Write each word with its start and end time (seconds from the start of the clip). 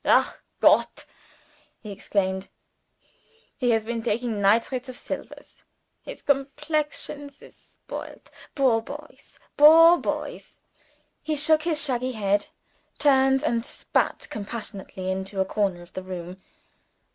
"Ach, 0.03 0.37
Gott!" 0.61 1.05
he 1.79 1.91
exclaimed, 1.91 2.49
"he 3.55 3.69
has 3.69 3.85
been 3.85 4.01
taking 4.01 4.41
Nitrates 4.41 4.89
of 4.89 4.97
Silvers. 4.97 5.63
His 6.01 6.23
complexions 6.23 7.39
is 7.43 7.55
spoilt. 7.55 8.31
Poor 8.55 8.81
boys! 8.81 9.39
poor 9.57 9.99
boys!" 9.99 10.59
He 11.21 11.35
shook 11.35 11.61
his 11.61 11.83
shaggy 11.85 12.13
head 12.13 12.47
turned 12.97 13.43
and 13.43 13.63
spat 13.63 14.27
compassionately 14.31 15.11
into 15.11 15.39
a 15.39 15.45
corner 15.45 15.83
of 15.83 15.93
the 15.93 16.01
room. 16.01 16.41